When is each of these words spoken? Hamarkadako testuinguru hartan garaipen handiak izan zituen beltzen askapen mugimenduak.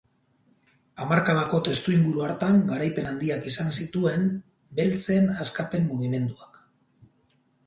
Hamarkadako 1.03 1.59
testuinguru 1.67 2.23
hartan 2.27 2.57
garaipen 2.71 3.09
handiak 3.11 3.45
izan 3.53 3.69
zituen 3.81 4.25
beltzen 4.81 5.31
askapen 5.45 5.87
mugimenduak. 5.93 6.61